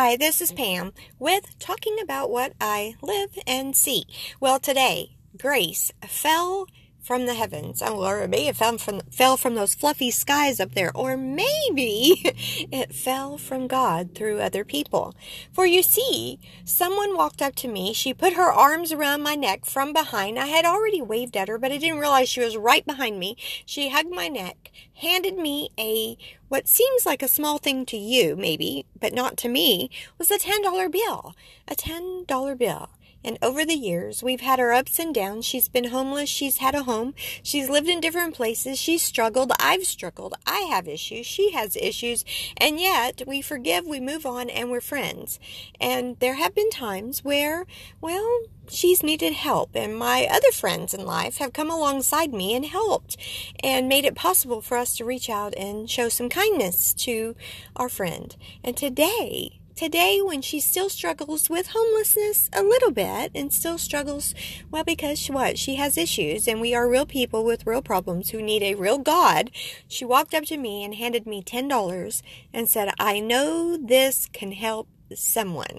[0.00, 4.06] Hi, this is Pam with talking about what I live and see.
[4.38, 6.68] Well, today, grace fell
[7.08, 7.82] from the heavens.
[7.82, 10.92] Oh, or it fell from, fell from those fluffy skies up there.
[10.94, 12.20] Or maybe
[12.70, 15.14] it fell from God through other people.
[15.50, 17.94] For you see, someone walked up to me.
[17.94, 20.38] She put her arms around my neck from behind.
[20.38, 23.38] I had already waved at her, but I didn't realize she was right behind me.
[23.64, 26.18] She hugged my neck, handed me a
[26.48, 30.38] what seems like a small thing to you, maybe, but not to me, was a
[30.38, 31.34] $10 bill.
[31.66, 32.90] A $10 bill.
[33.24, 35.44] And over the years, we've had our ups and downs.
[35.44, 36.28] She's been homeless.
[36.28, 37.14] She's had a home.
[37.42, 38.78] She's lived in different places.
[38.78, 39.52] She's struggled.
[39.58, 40.34] I've struggled.
[40.46, 41.26] I have issues.
[41.26, 42.24] She has issues.
[42.56, 45.40] And yet, we forgive, we move on, and we're friends.
[45.80, 47.66] And there have been times where,
[48.00, 49.70] well, she's needed help.
[49.74, 53.16] And my other friends in life have come alongside me and helped
[53.62, 57.34] and made it possible for us to reach out and show some kindness to
[57.74, 58.36] our friend.
[58.62, 64.34] And today, today when she still struggles with homelessness a little bit and still struggles,
[64.72, 65.56] well, because she, what?
[65.56, 68.98] She has issues and we are real people with real problems who need a real
[68.98, 69.52] God.
[69.86, 74.50] She walked up to me and handed me $10 and said, I know this can
[74.50, 75.78] help someone.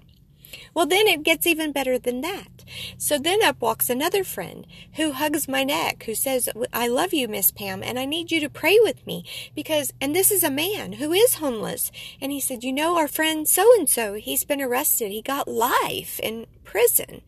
[0.74, 2.64] Well, then it gets even better than that.
[2.98, 7.28] So then up walks another friend who hugs my neck, who says, I love you,
[7.28, 10.52] Miss Pam, and I need you to pray with me because, and this is a
[10.52, 11.92] man who is homeless.
[12.22, 15.12] And he said, You know, our friend so and so, he's been arrested.
[15.12, 17.22] He got life in prison.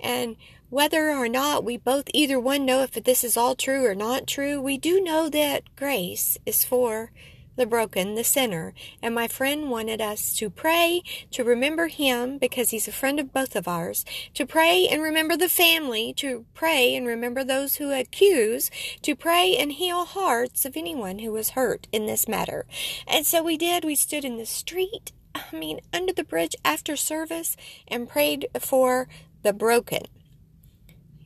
[0.00, 0.36] And
[0.68, 4.26] whether or not we both either one know if this is all true or not
[4.26, 7.10] true, we do know that grace is for
[7.56, 8.74] the broken, the sinner.
[9.02, 13.32] And my friend wanted us to pray, to remember him because he's a friend of
[13.32, 17.92] both of ours, to pray and remember the family, to pray and remember those who
[17.92, 18.70] accuse,
[19.02, 22.66] to pray and heal hearts of anyone who was hurt in this matter.
[23.06, 23.84] And so we did.
[23.84, 27.56] We stood in the street, I mean, under the bridge after service
[27.88, 29.08] and prayed for
[29.42, 30.02] the broken.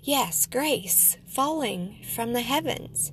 [0.06, 3.10] Yes, grace falling from the heavens.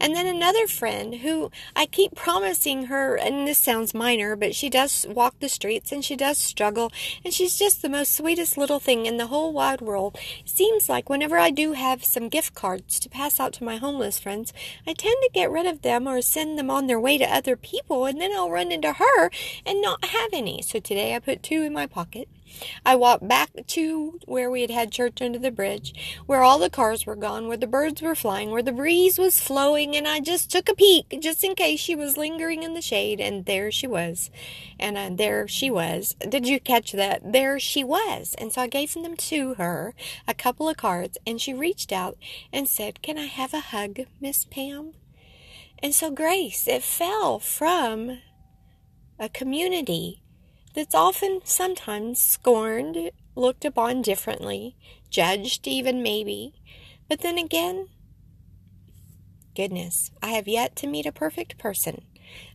[0.00, 4.70] And then another friend who I keep promising her, and this sounds minor, but she
[4.70, 6.92] does walk the streets and she does struggle,
[7.24, 10.16] and she's just the most sweetest little thing in the whole wide world.
[10.44, 14.20] Seems like whenever I do have some gift cards to pass out to my homeless
[14.20, 14.52] friends,
[14.86, 17.56] I tend to get rid of them or send them on their way to other
[17.56, 19.30] people, and then I'll run into her
[19.66, 20.62] and not have any.
[20.62, 22.28] So today I put two in my pocket.
[22.84, 26.70] I walked back to where we had had church under the bridge, where all the
[26.70, 30.20] cars were gone, where the birds were flying, where the breeze was flowing, and I
[30.20, 33.70] just took a peek just in case she was lingering in the shade, and there
[33.70, 34.30] she was.
[34.78, 36.14] And uh, there she was.
[36.28, 37.32] Did you catch that?
[37.32, 38.34] There she was.
[38.38, 39.94] And so I gave them to her,
[40.26, 42.16] a couple of cards, and she reached out
[42.52, 44.92] and said, Can I have a hug, Miss Pam?
[45.82, 48.18] And so Grace, it fell from
[49.18, 50.22] a community
[50.76, 54.76] that's often sometimes scorned, looked upon differently,
[55.08, 56.52] judged even maybe.
[57.08, 57.88] But then again,
[59.56, 62.02] goodness, I have yet to meet a perfect person.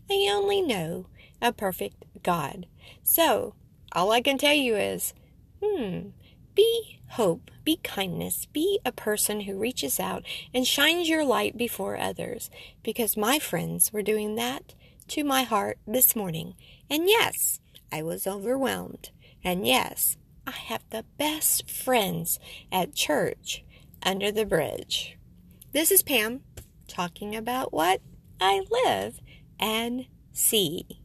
[0.10, 1.08] I only know
[1.42, 2.68] a perfect God.
[3.02, 3.56] So,
[3.94, 5.16] all I can tell you is,
[5.62, 6.10] hmm,
[6.54, 10.24] be hope, be kindness, be a person who reaches out
[10.54, 12.52] and shines your light before others,
[12.84, 14.76] because my friends were doing that
[15.08, 16.54] to my heart this morning.
[16.88, 17.60] And yes,
[17.92, 19.12] I was overwhelmed.
[19.44, 22.40] And yes, I have the best friends
[22.72, 23.64] at church
[24.04, 25.18] under the bridge.
[25.72, 26.42] This is Pam
[26.88, 28.02] talking about what
[28.40, 29.20] I live
[29.60, 31.01] and see.